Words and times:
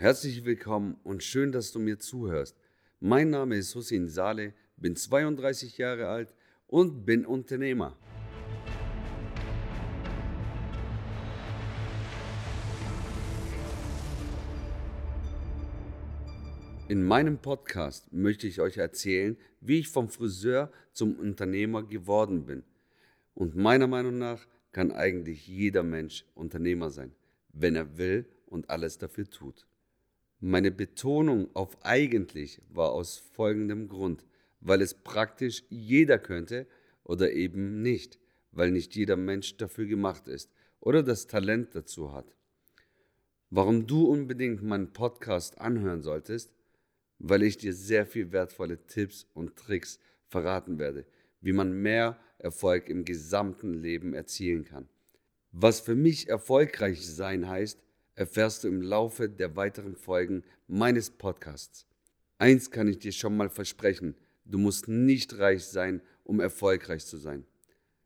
Herzlich 0.00 0.44
willkommen 0.44 0.96
und 1.02 1.24
schön, 1.24 1.50
dass 1.50 1.72
du 1.72 1.80
mir 1.80 1.98
zuhörst. 1.98 2.56
Mein 3.00 3.30
Name 3.30 3.56
ist 3.56 3.74
Hussein 3.74 4.06
Saleh, 4.06 4.52
bin 4.76 4.94
32 4.94 5.76
Jahre 5.76 6.06
alt 6.06 6.32
und 6.68 7.04
bin 7.04 7.26
Unternehmer. 7.26 7.96
In 16.86 17.02
meinem 17.02 17.38
Podcast 17.38 18.12
möchte 18.12 18.46
ich 18.46 18.60
euch 18.60 18.76
erzählen, 18.76 19.36
wie 19.60 19.80
ich 19.80 19.88
vom 19.88 20.08
Friseur 20.08 20.70
zum 20.92 21.18
Unternehmer 21.18 21.82
geworden 21.82 22.46
bin. 22.46 22.62
Und 23.34 23.56
meiner 23.56 23.88
Meinung 23.88 24.16
nach 24.16 24.46
kann 24.70 24.92
eigentlich 24.92 25.48
jeder 25.48 25.82
Mensch 25.82 26.24
Unternehmer 26.36 26.90
sein, 26.90 27.10
wenn 27.52 27.74
er 27.74 27.98
will 27.98 28.26
und 28.46 28.70
alles 28.70 28.96
dafür 28.98 29.28
tut. 29.28 29.67
Meine 30.40 30.70
Betonung 30.70 31.48
auf 31.54 31.84
eigentlich 31.84 32.62
war 32.68 32.92
aus 32.92 33.18
folgendem 33.18 33.88
Grund, 33.88 34.24
weil 34.60 34.82
es 34.82 34.94
praktisch 34.94 35.64
jeder 35.68 36.18
könnte 36.18 36.68
oder 37.02 37.32
eben 37.32 37.82
nicht, 37.82 38.20
weil 38.52 38.70
nicht 38.70 38.94
jeder 38.94 39.16
Mensch 39.16 39.56
dafür 39.56 39.86
gemacht 39.86 40.28
ist 40.28 40.52
oder 40.80 41.02
das 41.02 41.26
Talent 41.26 41.74
dazu 41.74 42.12
hat. 42.12 42.36
Warum 43.50 43.86
du 43.86 44.06
unbedingt 44.06 44.62
meinen 44.62 44.92
Podcast 44.92 45.60
anhören 45.60 46.02
solltest, 46.02 46.54
weil 47.18 47.42
ich 47.42 47.56
dir 47.56 47.72
sehr 47.72 48.06
viel 48.06 48.30
wertvolle 48.30 48.86
Tipps 48.86 49.26
und 49.34 49.56
Tricks 49.56 49.98
verraten 50.28 50.78
werde, 50.78 51.04
wie 51.40 51.52
man 51.52 51.82
mehr 51.82 52.16
Erfolg 52.38 52.88
im 52.88 53.04
gesamten 53.04 53.74
Leben 53.74 54.14
erzielen 54.14 54.64
kann. 54.64 54.88
Was 55.50 55.80
für 55.80 55.96
mich 55.96 56.28
erfolgreich 56.28 57.04
sein 57.04 57.48
heißt, 57.48 57.82
erfährst 58.18 58.64
du 58.64 58.68
im 58.68 58.82
Laufe 58.82 59.28
der 59.28 59.54
weiteren 59.54 59.94
Folgen 59.94 60.42
meines 60.66 61.08
Podcasts. 61.08 61.86
Eins 62.38 62.72
kann 62.72 62.88
ich 62.88 62.98
dir 62.98 63.12
schon 63.12 63.36
mal 63.36 63.48
versprechen, 63.48 64.16
du 64.44 64.58
musst 64.58 64.88
nicht 64.88 65.38
reich 65.38 65.64
sein, 65.64 66.02
um 66.24 66.40
erfolgreich 66.40 67.06
zu 67.06 67.16
sein. 67.16 67.44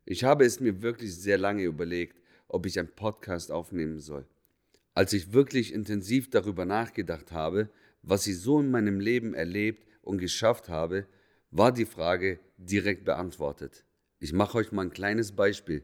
Ich 0.05 0.23
habe 0.23 0.45
es 0.45 0.61
mir 0.61 0.83
wirklich 0.83 1.17
sehr 1.17 1.39
lange 1.39 1.63
überlegt, 1.63 2.21
ob 2.47 2.67
ich 2.67 2.79
einen 2.79 2.95
Podcast 2.95 3.51
aufnehmen 3.51 4.01
soll. 4.01 4.27
Als 4.93 5.15
ich 5.15 5.33
wirklich 5.33 5.73
intensiv 5.73 6.29
darüber 6.29 6.67
nachgedacht 6.67 7.33
habe, 7.33 7.71
was 8.03 8.27
ich 8.27 8.39
so 8.39 8.61
in 8.61 8.71
meinem 8.71 9.01
Leben 9.01 9.33
erlebt 9.33 9.87
und 10.03 10.19
geschafft 10.19 10.69
habe, 10.69 11.07
war 11.51 11.73
die 11.73 11.87
Frage 11.87 12.39
direkt 12.59 13.07
beantwortet. 13.07 13.87
Ich 14.19 14.35
mache 14.35 14.59
euch 14.59 14.73
mal 14.73 14.83
ein 14.83 14.93
kleines 14.93 15.33
Beispiel. 15.33 15.83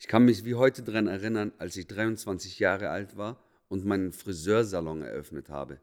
Ich 0.00 0.08
kann 0.08 0.24
mich 0.24 0.44
wie 0.44 0.56
heute 0.56 0.82
daran 0.82 1.06
erinnern, 1.06 1.52
als 1.58 1.76
ich 1.76 1.86
23 1.86 2.58
Jahre 2.58 2.90
alt 2.90 3.16
war 3.16 3.40
und 3.72 3.86
meinen 3.86 4.12
Friseursalon 4.12 5.00
eröffnet 5.00 5.48
habe. 5.48 5.80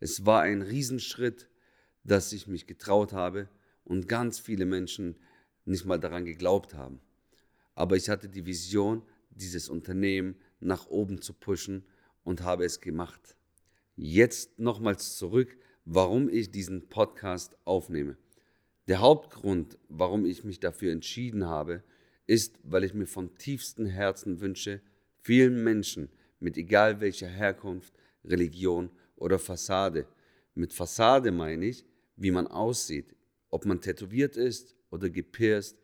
Es 0.00 0.26
war 0.26 0.40
ein 0.42 0.60
Riesenschritt, 0.60 1.48
dass 2.02 2.32
ich 2.32 2.48
mich 2.48 2.66
getraut 2.66 3.12
habe 3.12 3.48
und 3.84 4.08
ganz 4.08 4.40
viele 4.40 4.66
Menschen 4.66 5.14
nicht 5.64 5.84
mal 5.84 6.00
daran 6.00 6.24
geglaubt 6.24 6.74
haben. 6.74 6.98
Aber 7.76 7.94
ich 7.94 8.08
hatte 8.08 8.28
die 8.28 8.44
Vision, 8.44 9.02
dieses 9.30 9.68
Unternehmen 9.68 10.34
nach 10.58 10.88
oben 10.88 11.22
zu 11.22 11.32
pushen 11.32 11.84
und 12.24 12.42
habe 12.42 12.64
es 12.64 12.80
gemacht. 12.80 13.36
Jetzt 13.94 14.58
nochmals 14.58 15.16
zurück, 15.16 15.56
warum 15.84 16.28
ich 16.28 16.50
diesen 16.50 16.88
Podcast 16.88 17.56
aufnehme. 17.64 18.16
Der 18.88 18.98
Hauptgrund, 18.98 19.78
warum 19.88 20.26
ich 20.26 20.42
mich 20.42 20.58
dafür 20.58 20.90
entschieden 20.90 21.46
habe, 21.46 21.84
ist, 22.26 22.58
weil 22.64 22.82
ich 22.82 22.94
mir 22.94 23.06
von 23.06 23.36
tiefstem 23.36 23.86
Herzen 23.86 24.40
wünsche, 24.40 24.80
vielen 25.20 25.62
Menschen 25.62 26.08
mit 26.42 26.56
egal 26.56 27.00
welcher 27.00 27.28
Herkunft, 27.28 27.94
Religion 28.24 28.90
oder 29.16 29.38
Fassade, 29.38 30.06
mit 30.54 30.72
Fassade 30.72 31.30
meine 31.30 31.66
ich, 31.66 31.84
wie 32.16 32.30
man 32.30 32.46
aussieht, 32.46 33.14
ob 33.48 33.64
man 33.64 33.80
tätowiert 33.80 34.36
ist 34.36 34.76
oder 34.90 35.08
gepierst 35.08 35.78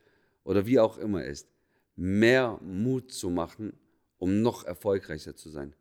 oder 0.44 0.66
wie 0.66 0.78
auch 0.78 0.98
immer 0.98 1.24
ist, 1.24 1.48
mehr 1.96 2.58
Mut 2.62 3.12
zu 3.12 3.30
machen, 3.30 3.72
um 4.18 4.42
noch 4.42 4.64
erfolgreicher 4.64 5.36
zu 5.36 5.48
sein. 5.48 5.74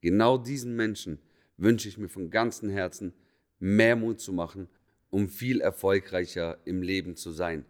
Genau 0.00 0.36
diesen 0.36 0.76
Menschen 0.76 1.18
wünsche 1.56 1.88
ich 1.88 1.98
mir 1.98 2.08
von 2.08 2.30
ganzem 2.30 2.68
Herzen, 2.68 3.14
mehr 3.58 3.96
Mut 3.96 4.20
zu 4.20 4.32
machen, 4.32 4.68
um 5.10 5.28
viel 5.28 5.60
erfolgreicher 5.60 6.58
im 6.64 6.82
Leben 6.82 7.16
zu 7.16 7.30
sein. 7.30 7.64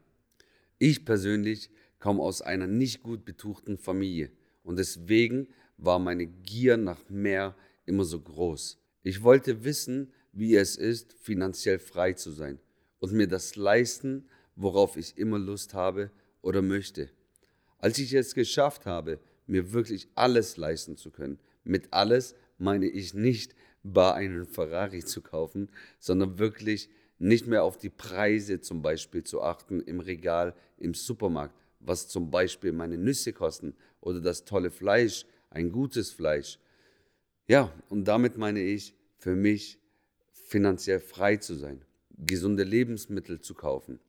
Ich 0.78 1.04
persönlich 1.04 1.70
komme 1.98 2.22
aus 2.22 2.42
einer 2.42 2.66
nicht 2.66 3.02
gut 3.02 3.24
betuchten 3.24 3.78
Familie 3.78 4.32
und 4.62 4.78
deswegen 4.78 5.48
war 5.76 5.98
meine 5.98 6.26
Gier 6.26 6.76
nach 6.76 7.08
mehr 7.08 7.54
immer 7.86 8.04
so 8.04 8.20
groß. 8.20 8.78
Ich 9.02 9.22
wollte 9.22 9.64
wissen, 9.64 10.12
wie 10.32 10.56
es 10.56 10.76
ist, 10.76 11.12
finanziell 11.20 11.78
frei 11.78 12.12
zu 12.12 12.30
sein 12.30 12.58
und 12.98 13.12
mir 13.12 13.28
das 13.28 13.56
leisten, 13.56 14.26
worauf 14.56 14.96
ich 14.96 15.18
immer 15.18 15.38
Lust 15.38 15.74
habe 15.74 16.10
oder 16.42 16.62
möchte. 16.62 17.10
Als 17.78 17.98
ich 17.98 18.12
es 18.14 18.34
geschafft 18.34 18.86
habe, 18.86 19.18
mir 19.46 19.72
wirklich 19.72 20.08
alles 20.14 20.56
leisten 20.56 20.96
zu 20.96 21.10
können, 21.10 21.38
mit 21.64 21.92
alles 21.92 22.34
meine 22.58 22.86
ich 22.86 23.14
nicht 23.14 23.54
bar 23.82 24.14
einen 24.14 24.46
Ferrari 24.46 25.04
zu 25.04 25.20
kaufen, 25.20 25.68
sondern 25.98 26.38
wirklich 26.38 26.88
nicht 27.18 27.46
mehr 27.46 27.62
auf 27.62 27.76
die 27.76 27.90
Preise 27.90 28.60
zum 28.60 28.82
Beispiel 28.82 29.22
zu 29.22 29.42
achten 29.42 29.80
im 29.80 30.00
Regal 30.00 30.54
im 30.78 30.94
Supermarkt, 30.94 31.54
was 31.80 32.08
zum 32.08 32.30
Beispiel 32.30 32.72
meine 32.72 32.98
Nüsse 32.98 33.32
kosten 33.32 33.74
oder 34.00 34.20
das 34.20 34.44
tolle 34.44 34.70
Fleisch, 34.70 35.26
ein 35.54 35.72
gutes 35.72 36.10
Fleisch. 36.10 36.58
Ja, 37.46 37.72
und 37.88 38.04
damit 38.04 38.36
meine 38.36 38.60
ich 38.60 38.94
für 39.18 39.34
mich 39.34 39.78
finanziell 40.32 41.00
frei 41.00 41.36
zu 41.36 41.54
sein, 41.54 41.84
gesunde 42.18 42.64
Lebensmittel 42.64 43.40
zu 43.40 43.54
kaufen. 43.54 44.00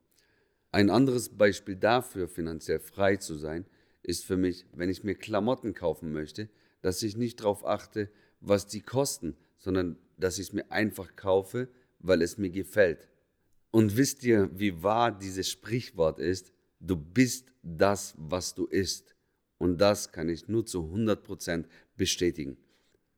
Ein 0.72 0.90
anderes 0.90 1.30
Beispiel 1.30 1.76
dafür, 1.76 2.28
finanziell 2.28 2.80
frei 2.80 3.16
zu 3.16 3.36
sein, 3.36 3.64
ist 4.02 4.24
für 4.24 4.36
mich, 4.36 4.66
wenn 4.72 4.90
ich 4.90 5.04
mir 5.04 5.14
Klamotten 5.14 5.74
kaufen 5.74 6.12
möchte, 6.12 6.48
dass 6.82 7.02
ich 7.02 7.16
nicht 7.16 7.40
darauf 7.40 7.66
achte, 7.66 8.10
was 8.40 8.66
die 8.66 8.82
kosten, 8.82 9.36
sondern 9.58 9.98
dass 10.18 10.38
ich 10.38 10.48
es 10.48 10.52
mir 10.52 10.70
einfach 10.70 11.16
kaufe, 11.16 11.68
weil 11.98 12.22
es 12.22 12.38
mir 12.38 12.50
gefällt. 12.50 13.08
Und 13.70 13.96
wisst 13.96 14.22
ihr, 14.24 14.50
wie 14.58 14.82
wahr 14.82 15.16
dieses 15.16 15.48
Sprichwort 15.48 16.18
ist? 16.18 16.52
Du 16.78 16.96
bist 16.96 17.48
das, 17.62 18.14
was 18.16 18.54
du 18.54 18.66
isst. 18.66 19.15
Und 19.58 19.78
das 19.80 20.12
kann 20.12 20.28
ich 20.28 20.48
nur 20.48 20.66
zu 20.66 20.84
100% 20.84 21.64
bestätigen. 21.96 22.56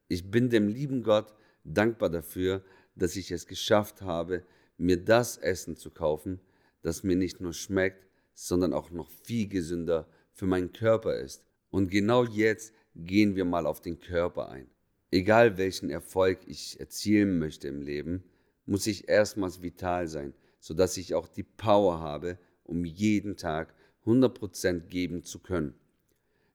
Ich 0.09 0.31
bin 0.31 0.51
dem 0.51 0.69
lieben 0.69 1.03
Gott 1.03 1.35
dankbar 1.65 2.11
dafür, 2.11 2.63
dass 2.95 3.17
ich 3.17 3.31
es 3.31 3.47
geschafft 3.47 4.03
habe, 4.03 4.45
mir 4.77 4.97
das 4.97 5.37
Essen 5.37 5.77
zu 5.77 5.91
kaufen, 5.91 6.41
das 6.83 7.03
mir 7.03 7.17
nicht 7.17 7.41
nur 7.41 7.53
schmeckt, 7.53 8.07
sondern 8.35 8.73
auch 8.73 8.91
noch 8.91 9.11
viel 9.11 9.49
gesünder 9.49 10.09
für 10.33 10.47
meinen 10.47 10.73
Körper 10.73 11.17
ist. 11.17 11.45
Und 11.71 11.91
genau 11.91 12.25
jetzt 12.25 12.73
gehen 12.95 13.35
wir 13.35 13.45
mal 13.45 13.67
auf 13.67 13.81
den 13.81 13.99
Körper 13.99 14.49
ein 14.49 14.71
egal 15.11 15.57
welchen 15.59 15.91
Erfolg 15.91 16.41
ich 16.47 16.79
erzielen 16.81 17.39
möchte 17.39 17.69
im 17.69 17.83
Leben, 17.83 18.25
muss 18.67 18.87
ich 18.87 19.09
erstmals 19.09 19.63
vital 19.63 20.09
sein, 20.09 20.35
sodass 20.61 20.97
ich 20.97 21.15
auch 21.15 21.29
die 21.29 21.43
Power 21.43 22.01
habe, 22.01 22.39
um 22.65 22.85
jeden 22.85 23.37
Tag 23.37 23.75
100% 24.05 24.81
geben 24.81 25.23
zu 25.23 25.39
können. 25.39 25.75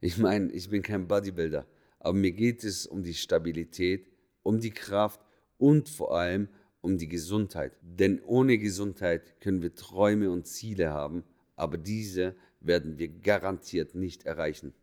Ich 0.03 0.17
meine, 0.17 0.51
ich 0.51 0.69
bin 0.69 0.81
kein 0.81 1.07
Bodybuilder, 1.07 1.65
aber 1.99 2.13
mir 2.13 2.33
geht 2.33 2.65
es 2.65 2.85
um 2.85 3.03
die 3.03 3.13
Stabilität, 3.13 4.05
um 4.41 4.59
die 4.59 4.71
Kraft 4.71 5.21
und 5.57 5.87
vor 5.87 6.17
allem 6.17 6.49
um 6.81 6.97
die 6.97 7.07
Gesundheit. 7.07 7.71
Denn 7.81 8.21
ohne 8.25 8.57
Gesundheit 8.57 9.39
können 9.39 9.61
wir 9.61 9.75
Träume 9.75 10.29
und 10.29 10.45
Ziele 10.45 10.89
haben, 10.89 11.23
aber 11.55 11.77
diese 11.77 12.35
werden 12.59 12.97
wir 12.97 13.07
garantiert 13.07 13.95
nicht 13.95 14.25
erreichen. 14.25 14.73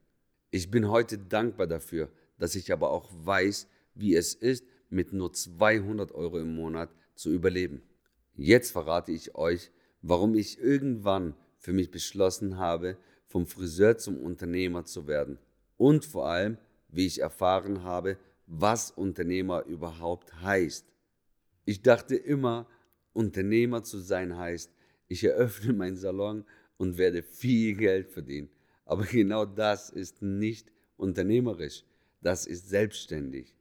Ich 0.50 0.70
bin 0.70 0.88
heute 0.88 1.18
dankbar 1.18 1.66
dafür, 1.66 2.10
dass 2.38 2.54
ich 2.54 2.72
aber 2.72 2.90
auch 2.90 3.10
weiß, 3.12 3.68
wie 3.94 4.14
es 4.14 4.32
ist, 4.32 4.64
mit 4.88 5.12
nur 5.12 5.34
200 5.34 6.12
Euro 6.12 6.38
im 6.38 6.54
Monat 6.54 6.88
zu 7.14 7.30
überleben. 7.30 7.82
Jetzt 8.36 8.70
verrate 8.70 9.12
ich 9.12 9.34
euch, 9.34 9.70
warum 10.00 10.34
ich 10.34 10.58
irgendwann 10.58 11.34
für 11.58 11.74
mich 11.74 11.90
beschlossen 11.90 12.56
habe, 12.56 12.96
vom 13.30 13.46
Friseur 13.46 13.96
zum 13.96 14.18
Unternehmer 14.18 14.84
zu 14.84 15.06
werden. 15.06 15.38
Und 15.78 16.04
vor 16.04 16.26
allem, 16.26 16.58
wie 16.88 17.06
ich 17.06 17.20
erfahren 17.20 17.82
habe, 17.82 18.18
was 18.46 18.90
Unternehmer 18.90 19.64
überhaupt 19.64 20.42
heißt. 20.42 20.84
Ich 21.64 21.80
dachte 21.80 22.16
immer, 22.16 22.66
Unternehmer 23.14 23.82
zu 23.82 23.98
sein 23.98 24.36
heißt, 24.36 24.70
ich 25.08 25.24
eröffne 25.24 25.72
meinen 25.72 25.96
Salon 25.96 26.44
und 26.76 26.98
werde 26.98 27.22
viel 27.22 27.74
Geld 27.76 28.10
verdienen. 28.10 28.50
Aber 28.84 29.04
genau 29.04 29.46
das 29.46 29.88
ist 29.88 30.20
nicht 30.20 30.70
unternehmerisch 30.98 31.84
das 32.20 32.46
ist 32.46 32.68
selbstständig. 32.68 33.54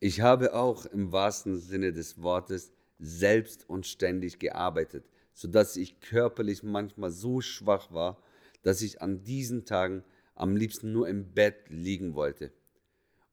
Ich 0.00 0.20
habe 0.20 0.54
auch 0.54 0.86
im 0.86 1.12
wahrsten 1.12 1.58
Sinne 1.58 1.92
des 1.92 2.22
Wortes 2.22 2.72
selbst 2.98 3.68
und 3.68 3.86
ständig 3.86 4.38
gearbeitet, 4.38 5.04
sodass 5.32 5.76
ich 5.76 6.00
körperlich 6.00 6.62
manchmal 6.62 7.10
so 7.10 7.40
schwach 7.40 7.92
war, 7.92 8.22
dass 8.62 8.82
ich 8.82 9.02
an 9.02 9.24
diesen 9.24 9.64
Tagen 9.64 10.04
am 10.34 10.56
liebsten 10.56 10.92
nur 10.92 11.08
im 11.08 11.32
Bett 11.32 11.68
liegen 11.68 12.14
wollte. 12.14 12.52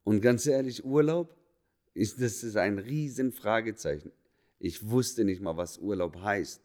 Und 0.03 0.21
ganz 0.21 0.45
ehrlich, 0.45 0.85
Urlaub? 0.85 1.37
ist, 1.97 2.21
das 2.21 2.43
ist 2.43 2.55
ein 2.55 2.77
riesen 2.77 3.31
Fragezeichen. 3.31 4.11
Ich 4.59 4.87
wusste 4.89 5.25
nicht 5.25 5.41
mal, 5.41 5.57
was 5.57 5.79
Urlaub 5.79 6.21
heißt. 6.21 6.61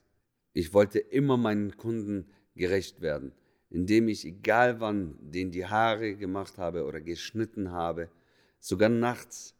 Ich 0.52 0.74
wollte 0.74 0.98
immer 0.98 1.36
meinen 1.36 1.76
Kunden 1.76 2.30
gerecht 2.54 3.00
werden, 3.00 3.32
indem 3.70 4.08
ich, 4.08 4.26
egal 4.26 4.80
wann, 4.80 5.16
denen 5.20 5.50
die 5.50 5.66
Haare 5.66 6.16
gemacht 6.16 6.58
habe 6.58 6.84
oder 6.84 7.00
geschnitten 7.00 7.72
habe, 7.72 8.10
sogar 8.60 8.90
nachts. 8.90 9.54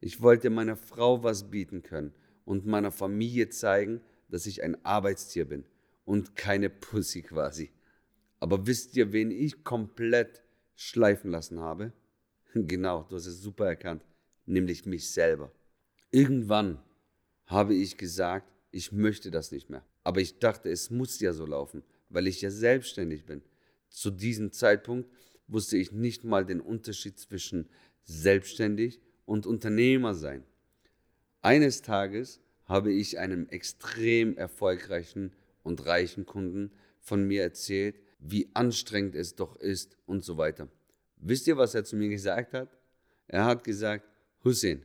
Ich 0.00 0.22
wollte 0.22 0.48
meiner 0.50 0.76
Frau 0.76 1.22
was 1.22 1.50
bieten 1.50 1.82
können 1.82 2.14
und 2.44 2.66
meiner 2.66 2.90
Familie 2.90 3.50
zeigen, 3.50 4.00
dass 4.28 4.46
ich 4.46 4.62
ein 4.62 4.82
Arbeitstier 4.84 5.44
bin 5.44 5.64
und 6.06 6.34
keine 6.34 6.70
Pussy 6.70 7.20
quasi. 7.20 7.70
Aber 8.42 8.66
wisst 8.66 8.96
ihr, 8.96 9.12
wen 9.12 9.30
ich 9.30 9.62
komplett 9.62 10.42
schleifen 10.74 11.30
lassen 11.30 11.60
habe? 11.60 11.92
Genau, 12.54 13.06
du 13.08 13.14
hast 13.14 13.26
es 13.26 13.40
super 13.40 13.66
erkannt, 13.66 14.04
nämlich 14.46 14.84
mich 14.84 15.08
selber. 15.08 15.52
Irgendwann 16.10 16.82
habe 17.46 17.72
ich 17.72 17.96
gesagt, 17.96 18.52
ich 18.72 18.90
möchte 18.90 19.30
das 19.30 19.52
nicht 19.52 19.70
mehr. 19.70 19.86
Aber 20.02 20.20
ich 20.20 20.40
dachte, 20.40 20.70
es 20.70 20.90
muss 20.90 21.20
ja 21.20 21.32
so 21.32 21.46
laufen, 21.46 21.84
weil 22.08 22.26
ich 22.26 22.42
ja 22.42 22.50
selbstständig 22.50 23.24
bin. 23.26 23.42
Zu 23.88 24.10
diesem 24.10 24.50
Zeitpunkt 24.50 25.08
wusste 25.46 25.76
ich 25.76 25.92
nicht 25.92 26.24
mal 26.24 26.44
den 26.44 26.60
Unterschied 26.60 27.20
zwischen 27.20 27.68
selbstständig 28.02 29.00
und 29.24 29.46
Unternehmer 29.46 30.14
sein. 30.14 30.42
Eines 31.42 31.80
Tages 31.80 32.40
habe 32.64 32.92
ich 32.92 33.20
einem 33.20 33.48
extrem 33.50 34.36
erfolgreichen 34.36 35.32
und 35.62 35.86
reichen 35.86 36.26
Kunden 36.26 36.72
von 36.98 37.24
mir 37.24 37.42
erzählt, 37.42 38.00
wie 38.22 38.48
anstrengend 38.54 39.14
es 39.14 39.34
doch 39.34 39.56
ist 39.56 39.96
und 40.06 40.24
so 40.24 40.36
weiter. 40.36 40.68
Wisst 41.16 41.46
ihr, 41.46 41.56
was 41.56 41.74
er 41.74 41.84
zu 41.84 41.96
mir 41.96 42.08
gesagt 42.08 42.52
hat? 42.54 42.68
Er 43.26 43.44
hat 43.44 43.64
gesagt, 43.64 44.04
Hussein, 44.44 44.84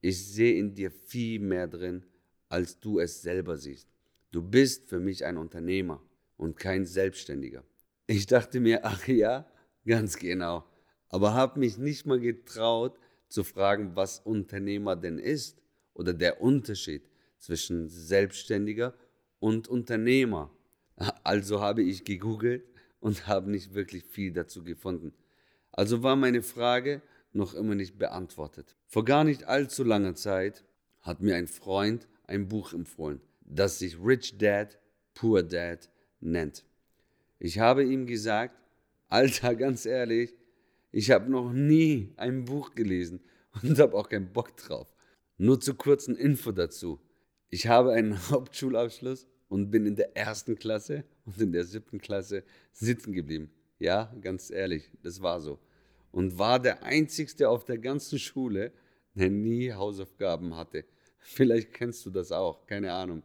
ich 0.00 0.26
sehe 0.26 0.58
in 0.58 0.74
dir 0.74 0.90
viel 0.90 1.40
mehr 1.40 1.66
drin, 1.66 2.04
als 2.48 2.78
du 2.78 3.00
es 3.00 3.22
selber 3.22 3.56
siehst. 3.56 3.88
Du 4.30 4.42
bist 4.42 4.88
für 4.88 5.00
mich 5.00 5.24
ein 5.24 5.36
Unternehmer 5.36 6.02
und 6.36 6.56
kein 6.56 6.84
Selbstständiger. 6.84 7.64
Ich 8.06 8.26
dachte 8.26 8.60
mir, 8.60 8.84
ach 8.84 9.06
ja, 9.08 9.46
ganz 9.84 10.16
genau, 10.16 10.64
aber 11.08 11.34
habe 11.34 11.58
mich 11.58 11.78
nicht 11.78 12.06
mal 12.06 12.20
getraut 12.20 12.98
zu 13.28 13.44
fragen, 13.44 13.96
was 13.96 14.20
Unternehmer 14.20 14.96
denn 14.96 15.18
ist 15.18 15.60
oder 15.94 16.12
der 16.12 16.40
Unterschied 16.40 17.02
zwischen 17.38 17.88
Selbstständiger 17.88 18.94
und 19.38 19.68
Unternehmer. 19.68 20.50
Also 21.22 21.60
habe 21.60 21.82
ich 21.82 22.04
gegoogelt 22.04 22.64
und 23.00 23.26
habe 23.26 23.50
nicht 23.50 23.74
wirklich 23.74 24.04
viel 24.04 24.32
dazu 24.32 24.64
gefunden. 24.64 25.12
Also 25.72 26.02
war 26.02 26.16
meine 26.16 26.42
Frage 26.42 27.02
noch 27.32 27.54
immer 27.54 27.74
nicht 27.74 27.98
beantwortet. 27.98 28.74
Vor 28.86 29.04
gar 29.04 29.24
nicht 29.24 29.44
allzu 29.44 29.84
langer 29.84 30.14
Zeit 30.14 30.64
hat 31.02 31.20
mir 31.20 31.36
ein 31.36 31.46
Freund 31.46 32.08
ein 32.26 32.48
Buch 32.48 32.72
empfohlen, 32.72 33.20
das 33.40 33.78
sich 33.78 33.96
Rich 34.02 34.38
Dad, 34.38 34.78
Poor 35.14 35.42
Dad 35.42 35.88
nennt. 36.20 36.64
Ich 37.38 37.58
habe 37.58 37.84
ihm 37.84 38.06
gesagt, 38.06 38.54
Alter, 39.08 39.54
ganz 39.54 39.86
ehrlich, 39.86 40.34
ich 40.90 41.10
habe 41.10 41.30
noch 41.30 41.52
nie 41.52 42.12
ein 42.16 42.44
Buch 42.44 42.74
gelesen 42.74 43.20
und 43.62 43.78
habe 43.78 43.96
auch 43.96 44.08
keinen 44.08 44.32
Bock 44.32 44.56
drauf. 44.56 44.94
Nur 45.36 45.60
zu 45.60 45.74
kurzen 45.74 46.16
Info 46.16 46.52
dazu. 46.52 47.00
Ich 47.48 47.68
habe 47.68 47.92
einen 47.92 48.18
Hauptschulabschluss 48.30 49.26
und 49.48 49.70
bin 49.70 49.86
in 49.86 49.96
der 49.96 50.16
ersten 50.16 50.56
Klasse 50.56 51.04
und 51.24 51.40
in 51.40 51.52
der 51.52 51.64
siebten 51.64 51.98
Klasse 51.98 52.44
sitzen 52.72 53.12
geblieben. 53.12 53.50
Ja, 53.78 54.14
ganz 54.20 54.50
ehrlich, 54.50 54.90
das 55.02 55.22
war 55.22 55.40
so. 55.40 55.58
Und 56.10 56.38
war 56.38 56.60
der 56.60 56.82
Einzigste 56.82 57.48
auf 57.48 57.64
der 57.64 57.78
ganzen 57.78 58.18
Schule, 58.18 58.72
der 59.14 59.30
nie 59.30 59.72
Hausaufgaben 59.72 60.56
hatte. 60.56 60.84
Vielleicht 61.18 61.72
kennst 61.72 62.04
du 62.06 62.10
das 62.10 62.32
auch, 62.32 62.66
keine 62.66 62.92
Ahnung. 62.92 63.22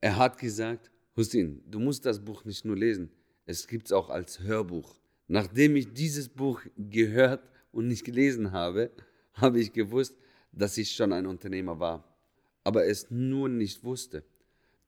Er 0.00 0.16
hat 0.16 0.38
gesagt, 0.38 0.90
Hussein, 1.16 1.62
du 1.66 1.78
musst 1.78 2.06
das 2.06 2.24
Buch 2.24 2.44
nicht 2.44 2.64
nur 2.64 2.76
lesen, 2.76 3.10
es 3.46 3.66
gibt 3.66 3.86
es 3.86 3.92
auch 3.92 4.08
als 4.08 4.40
Hörbuch. 4.40 4.96
Nachdem 5.28 5.76
ich 5.76 5.92
dieses 5.92 6.28
Buch 6.28 6.60
gehört 6.76 7.48
und 7.70 7.88
nicht 7.88 8.04
gelesen 8.04 8.52
habe, 8.52 8.90
habe 9.34 9.60
ich 9.60 9.72
gewusst, 9.72 10.16
dass 10.52 10.76
ich 10.76 10.92
schon 10.92 11.12
ein 11.12 11.26
Unternehmer 11.26 11.78
war, 11.78 12.04
aber 12.64 12.86
es 12.86 13.10
nur 13.10 13.48
nicht 13.48 13.82
wusste. 13.84 14.24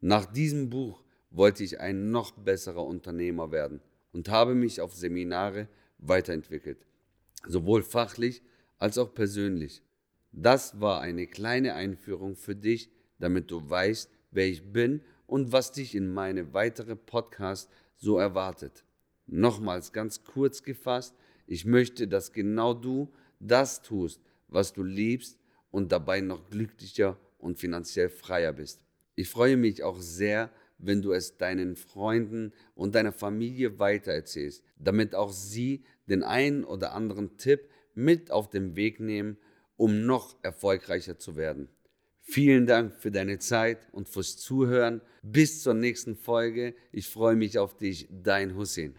Nach 0.06 0.26
diesem 0.26 0.68
Buch 0.68 1.02
wollte 1.30 1.64
ich 1.64 1.80
ein 1.80 2.10
noch 2.10 2.32
besserer 2.32 2.84
Unternehmer 2.84 3.50
werden 3.52 3.80
und 4.12 4.28
habe 4.28 4.54
mich 4.54 4.82
auf 4.82 4.92
Seminare 4.92 5.66
weiterentwickelt, 5.96 6.84
sowohl 7.48 7.82
fachlich 7.82 8.42
als 8.76 8.98
auch 8.98 9.14
persönlich. 9.14 9.82
Das 10.30 10.78
war 10.78 11.00
eine 11.00 11.26
kleine 11.26 11.72
Einführung 11.72 12.36
für 12.36 12.54
dich, 12.54 12.90
damit 13.18 13.50
du 13.50 13.70
weißt, 13.70 14.10
wer 14.30 14.46
ich 14.46 14.74
bin 14.74 15.00
und 15.26 15.52
was 15.52 15.72
dich 15.72 15.94
in 15.94 16.12
meine 16.12 16.52
weitere 16.52 16.96
Podcast 16.96 17.70
so 17.96 18.18
erwartet. 18.18 18.84
Nochmals 19.26 19.94
ganz 19.94 20.22
kurz 20.22 20.62
gefasst, 20.62 21.14
ich 21.46 21.64
möchte, 21.64 22.08
dass 22.08 22.34
genau 22.34 22.74
du 22.74 23.10
das 23.40 23.80
tust, 23.80 24.20
was 24.48 24.74
du 24.74 24.82
liebst 24.82 25.38
und 25.70 25.92
dabei 25.92 26.20
noch 26.20 26.50
glücklicher 26.50 27.16
und 27.38 27.58
finanziell 27.58 28.10
freier 28.10 28.52
bist. 28.52 28.84
Ich 29.14 29.28
freue 29.28 29.56
mich 29.56 29.82
auch 29.82 30.00
sehr, 30.00 30.50
wenn 30.78 31.02
du 31.02 31.12
es 31.12 31.36
deinen 31.36 31.76
Freunden 31.76 32.52
und 32.74 32.94
deiner 32.94 33.12
Familie 33.12 33.78
weitererzählst, 33.78 34.62
damit 34.78 35.14
auch 35.14 35.32
sie 35.32 35.84
den 36.08 36.22
einen 36.22 36.64
oder 36.64 36.92
anderen 36.92 37.36
Tipp 37.36 37.68
mit 37.94 38.30
auf 38.30 38.50
den 38.50 38.76
Weg 38.76 39.00
nehmen, 39.00 39.38
um 39.76 40.04
noch 40.06 40.36
erfolgreicher 40.42 41.18
zu 41.18 41.36
werden. 41.36 41.68
Vielen 42.20 42.66
Dank 42.66 42.94
für 42.94 43.10
deine 43.10 43.38
Zeit 43.38 43.86
und 43.92 44.08
fürs 44.08 44.38
Zuhören. 44.38 45.02
Bis 45.22 45.62
zur 45.62 45.74
nächsten 45.74 46.16
Folge. 46.16 46.74
Ich 46.90 47.08
freue 47.08 47.36
mich 47.36 47.58
auf 47.58 47.76
dich, 47.76 48.08
dein 48.10 48.56
Hussein. 48.56 48.94